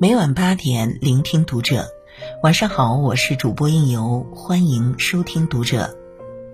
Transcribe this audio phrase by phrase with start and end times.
[0.00, 1.84] 每晚八点，聆听读者。
[2.44, 5.92] 晚上好，我是主播应由，欢迎收听读者。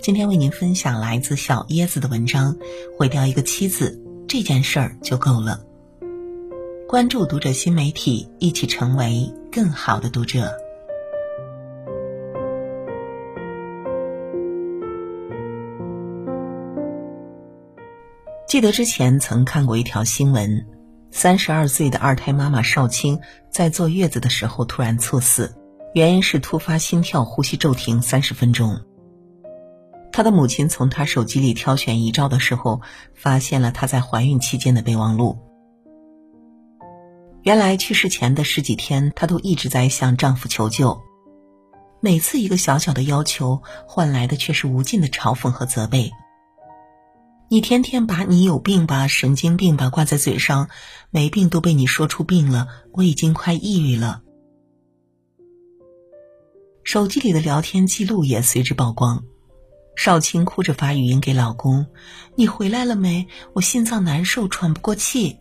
[0.00, 2.56] 今天为您分享来自小椰子的文章：
[2.96, 5.60] 毁掉一个妻子这件事儿就够了。
[6.88, 10.50] 关注读者新媒体，一起成为更好的读者。
[18.48, 20.64] 记得之前曾看过一条新闻，
[21.16, 25.54] 三十二岁的二胎妈妈邵青在坐月子的时候突然猝死，
[25.94, 28.80] 原因是突发心跳呼吸骤停三十分钟。
[30.10, 32.80] 她的母亲从她手机里挑选遗照的时候，
[33.14, 35.38] 发现了她在怀孕期间的备忘录。
[37.44, 41.00] 原来去世前的十几天，她都一直在向丈夫求救，
[42.00, 46.10] 每次一个小小的要求，换来的却是无尽的嘲讽和责备。
[47.48, 50.68] 你天天把你有病吧、神经病吧挂在嘴上，
[51.10, 54.22] 没病都被你说出病了，我已经快抑郁了。
[56.82, 59.22] 手机里的聊天记录也随之曝光，
[59.94, 61.86] 少卿哭着发语音给老公
[62.34, 63.28] ：“你回来了没？
[63.52, 65.38] 我心脏难受，喘不过气。”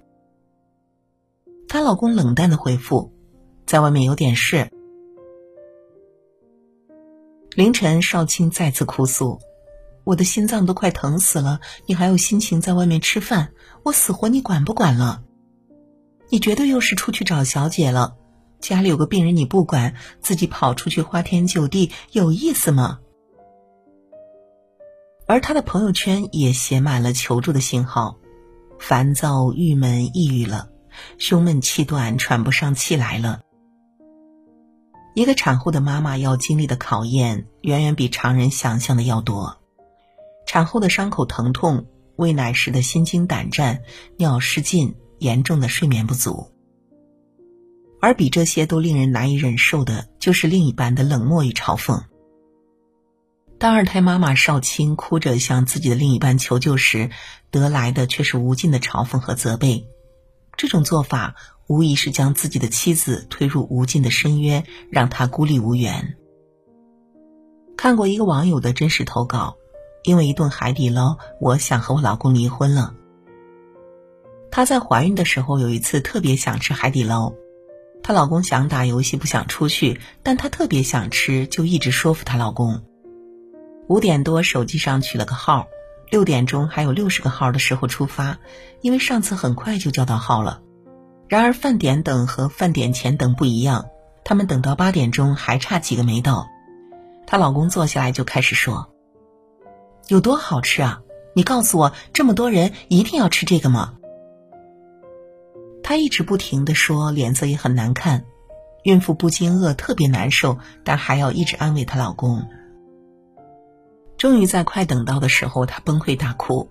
[1.67, 3.11] 她老公冷淡的回复
[3.65, 4.69] ：“在外面有点事。”
[7.55, 9.39] 凌晨，少卿再次哭诉。
[10.03, 13.53] 我的心脏都快疼死了，你还有心情在外面吃饭？
[13.83, 15.23] 我死活你管不管了？
[16.29, 18.15] 你绝对又是出去找小姐了。
[18.59, 22.99] 家里有个病人你不管，自己跑出去花天酒地，有意思吗？
[25.25, 28.17] 而他的朋友圈也写满了求助的信号：
[28.79, 30.69] 烦躁、郁闷、抑郁了，
[31.17, 33.41] 胸闷气短，喘不上气来了。
[35.15, 39.62] 一个产后的妈妈要经历的考验，远远比常人想象的要多。
[40.45, 43.81] 产后的伤口疼痛，喂奶时的心惊胆战，
[44.17, 46.52] 尿失禁，严重的睡眠不足。
[48.02, 52.04] 而比这些都令人难以忍受的，就是另一半的冷漠与嘲讽。
[53.58, 57.10] 当二胎妈妈少卿哭着向自己的另一半求救时，
[57.49, 59.87] 得来的却是无尽的嘲讽和责备。
[60.58, 61.36] 这种做法
[61.67, 66.17] 无疑是将自己的妻子推入无尽的深渊，让她孤立无援。
[67.77, 69.55] 看过一个网友的真实投稿。
[70.03, 72.93] 因为一顿海底捞，我想和我老公离婚了。
[74.52, 77.33] 她在怀孕的时候有一次特别想吃海底捞，
[78.03, 82.83] 她老公想打游戏不想出去，但她特别想吃，就一直说服她老公。
[83.87, 85.67] 五点多手机上取了个号，
[86.11, 88.37] 六点钟还有六十个号的时候出发，
[88.81, 90.61] 因为上次很快就叫到号了。
[91.27, 93.86] 然而饭点等和饭点前等不一样，
[94.23, 96.47] 他们等到八点钟还差几个没到，
[97.25, 98.92] 她老公坐下来就开始说。
[100.08, 101.02] 有多好吃啊！
[101.33, 103.93] 你告诉我，这么多人一定要吃这个吗？
[105.81, 108.25] 她一直不停的说，脸色也很难看。
[108.83, 112.47] 孕妇不禁饿特别难受，但还要一直安慰她老公。
[114.17, 116.69] 终于在快等到的时候，她崩溃大哭：“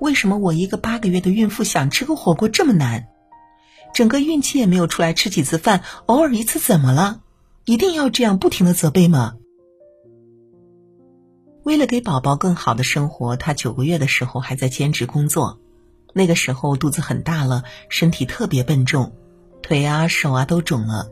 [0.00, 3.08] 为什么我一个八个月的孕妇想吃个火锅这么难？
[3.92, 7.20] 整个孕期也没有出来吃几次饭，偶尔一次怎么了？
[7.66, 9.34] 一定要这样不停的责备吗？”
[11.64, 15.58] 为了给宝宝更好的生活，她九个月的时候还在兼职工作。
[16.12, 19.16] 那个时候肚子很大了，身体特别笨重，
[19.62, 21.08] 腿啊手啊都肿了。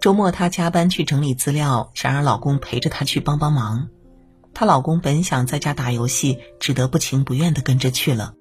[0.00, 3.88] 周末她加班去整理资料，想让老公陪着她去帮帮忙。
[4.54, 8.34] 她老公本想在家打游戏，只得不情不愿的跟着去了。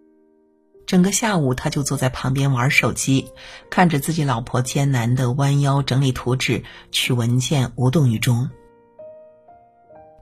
[0.85, 3.29] 整个下午，他就坐在旁边玩手机，
[3.71, 8.49] 看着自己老婆艰难的弯腰整理图纸、取文件，无动于衷。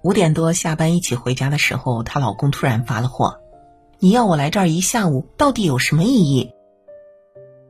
[0.04, 3.40] 五点多下班一起回家的时候，她老公突然发了火
[4.00, 6.52] ：“你要我来这儿一下午，到底有什么意义？”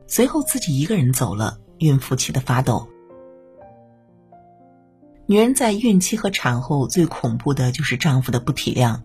[0.08, 2.88] 随后自己一个人走了，孕妇气得发抖。
[5.26, 9.02] 女人在孕期和产后最恐怖的就是丈夫的不体谅，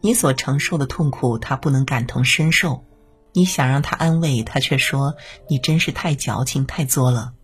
[0.00, 2.84] 你所承受的痛苦他不能感同身受，
[3.32, 5.14] 你想让他安慰，他却说
[5.48, 7.34] 你真是太矫情太作了。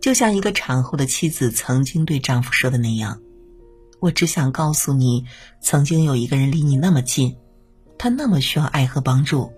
[0.00, 3.20] 就像一个产后的妻子曾经对丈夫说的那样。
[4.00, 5.24] 我只想告诉你，
[5.60, 7.36] 曾经有一个人离你那么近，
[7.98, 9.52] 他那么需要爱和帮助，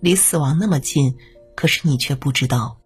[0.00, 1.14] 离死亡那么近，
[1.54, 2.76] 可是你却不知道。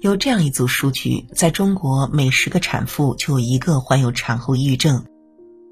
[0.00, 5.04] 有这样一组数据，在中国每十个产妇就有一个患有产后抑郁症，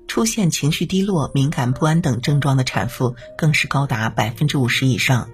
[0.07, 5.29] 出现情绪低落、敏感不安等症状的产妇更是高达百分之五十以上。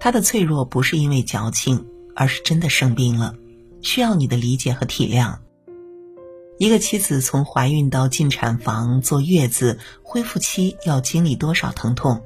[0.00, 1.86] 她的脆弱不是因为矫情，
[2.16, 3.34] 而是真的生病了。
[3.82, 5.38] 需要你的理解和体谅。
[6.58, 12.22] 一个妻子从怀孕到进产房、坐月子、恢复期要经历多少疼痛？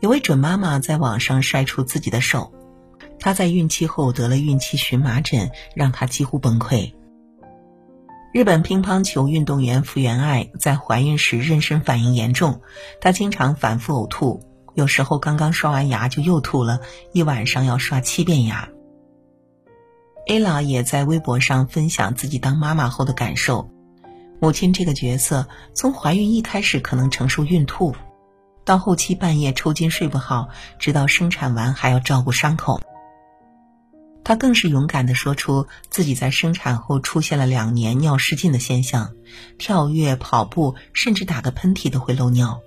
[0.00, 2.52] 有位准妈妈在网上晒出自己的手，
[3.18, 6.92] 她在孕期后得了孕期荨麻疹，让她几乎崩溃。
[8.32, 12.60] 日本乒乓球运动员福原爱在怀孕时妊娠反应严重，
[13.00, 14.40] 她经常反复呕吐，
[14.76, 16.78] 有时候刚刚刷完牙就又吐了，
[17.12, 18.68] 一晚上要刷七遍牙。
[20.28, 23.68] Ella 也在微博上分享自己当妈妈后的感受。
[24.40, 27.96] 母亲这个角色，从怀孕一开始可能承受孕吐，
[28.64, 32.80] 到后期半夜抽筋睡不好，直到生产完还要照顾伤口。
[34.22, 39.12] 她更是勇敢地说出自己在生产后出现了两年尿失禁的现象，
[39.58, 42.60] 跳跃、跑步，甚至打个喷嚏都会漏尿。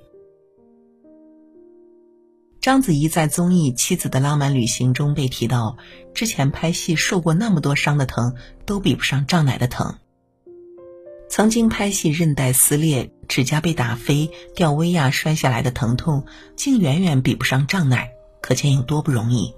[2.62, 5.78] 章子怡在综艺《妻子的浪漫旅行》中被提到，
[6.14, 8.36] 之前拍戏受过那么多伤的疼，
[8.68, 9.96] 都比不上胀奶的疼。
[11.28, 16.24] 曾经拍戏韧带撕裂、指甲被打飞、吊威亚摔下来的疼痛，
[16.56, 18.12] 竟远远比不上胀奶，
[18.44, 19.56] 可见有多不容易。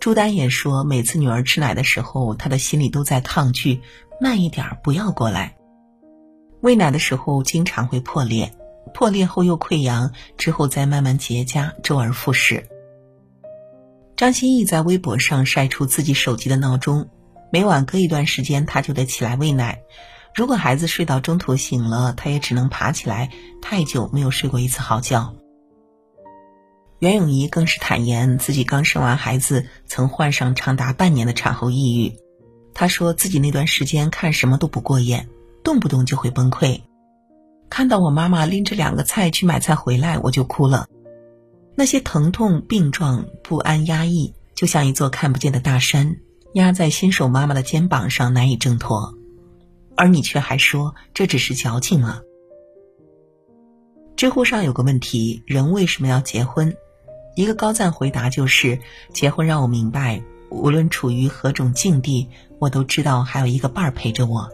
[0.00, 3.82] 朱丹也说，每次女儿吃奶的时候，她的心里都在抗拒，
[4.22, 5.54] 慢一点，不要过来。
[6.62, 8.54] 喂奶的时候经常会破裂，
[8.94, 12.66] 破裂后又溃疡，之后再慢慢结痂，周而复始。
[14.16, 17.10] 张歆艺在微博上晒出自己手机的闹钟。
[17.50, 19.80] 每晚隔一段时间，他就得起来喂奶。
[20.34, 23.30] 如果孩子睡到中途醒了，他也只能爬起来。
[23.60, 25.34] 太久没有睡过一次好觉。
[27.00, 32.16] 袁咏仪更是坦言，自己刚生完孩子，曾患上长达半年的产后抑郁。
[32.72, 35.28] 她说自己那段时间看什么都不过眼，
[35.62, 36.80] 动不动就会崩溃。
[37.68, 40.86] 看到我妈妈拎着两个菜去买菜回来，我就哭了。
[41.76, 46.16] 那些疼痛、病状、不安、压抑，就像一座看不见的大山。
[46.54, 49.12] 压在新手妈妈的肩膀上难以挣脱，
[49.96, 52.20] 而你却还说这只是矫情吗？
[54.14, 56.72] 知乎上有个问题：人为什么要结婚？
[57.34, 58.78] 一个高赞回答就是：
[59.12, 62.28] 结婚让我明白，无论处于何种境地，
[62.60, 64.48] 我都知道还有一个伴儿陪着我。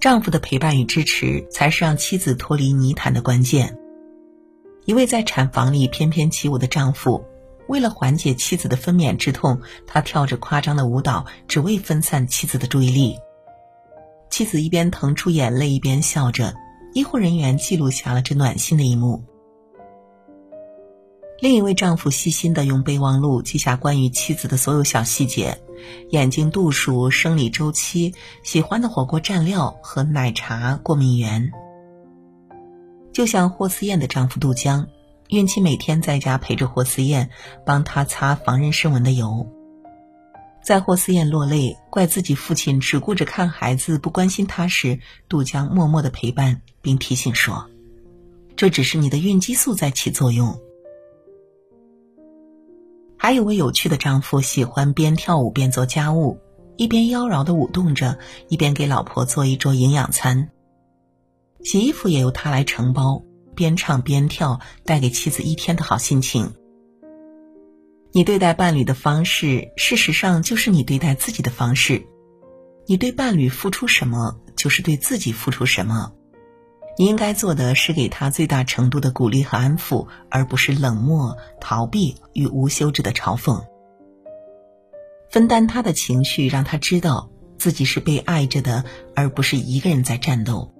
[0.00, 3.76] 丈夫的陪伴与支持，才是让妻子脱离泥潭的关键。
[4.84, 7.24] 一位在产房里翩翩起舞的丈夫。
[7.68, 13.16] 为了缓解妻子的分娩之痛，他跳着夸张的舞蹈，只为分散妻子的注意力。
[14.30, 16.54] 妻子一边疼出眼泪，一边笑着。
[16.94, 19.24] 医护人员记录下了这暖心的一幕。
[21.46, 25.56] 另一位丈夫细心的用备忘录记下关于妻子的所有小细节：
[26.10, 28.12] 眼睛度数、生理周期、
[28.42, 31.52] 喜欢的火锅蘸料和奶茶过敏源。
[33.12, 34.84] 就像霍思燕的丈夫杜江。
[35.28, 37.30] 孕期每天在家陪着霍思燕，
[37.64, 39.48] 帮她擦防妊娠纹的油。
[40.64, 44.98] 在霍思燕落泪怪自己父亲只顾着看孩子不关心她时，
[45.28, 47.70] 杜江默默的陪伴并提醒说
[48.56, 50.52] ：“这只是你的孕激素在起作用。”
[53.18, 56.38] 还有位有趣的丈夫，喜欢边跳舞边做家务，
[56.76, 58.18] 一边妖娆的舞动着，
[58.48, 60.50] 一边给老婆做一桌营养餐。
[61.62, 63.22] 洗衣服也由他来承包。
[63.54, 66.52] 边唱边跳，带给妻子一天的好心情。
[68.12, 72.06] 你对待伴侣的方式，事实上就是你对待自己的方式。
[72.86, 76.12] 你对伴侣付出什么，就是对自己付出什么。
[76.98, 83.64] 你应该做的是给他最大程度的鼓励和安抚，而不是冷漠、逃避与无休止的嘲讽。
[85.28, 88.84] 分担他的情绪，让他知道自己是被爱着的，
[89.14, 90.72] 而不是一个人在战斗。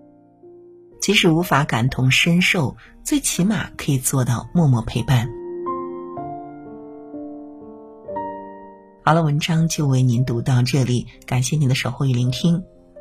[1.03, 5.29] 即使无法感同身受，最起码可以做到默默陪伴。
[9.05, 12.65] 好了，文章就为您读到这里，感谢您的守候与聆听。